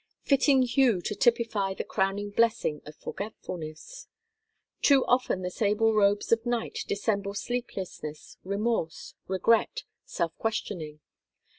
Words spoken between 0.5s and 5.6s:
hue to typify the crowning blessing of forgetfulness! Too often the